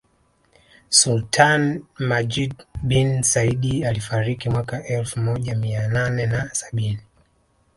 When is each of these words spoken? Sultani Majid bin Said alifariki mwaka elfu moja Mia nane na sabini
Sultani 0.99 1.79
Majid 1.99 2.65
bin 2.83 3.21
Said 3.23 3.83
alifariki 3.85 4.49
mwaka 4.49 4.83
elfu 4.87 5.19
moja 5.19 5.55
Mia 5.55 5.87
nane 5.87 6.25
na 6.25 6.49
sabini 6.53 6.99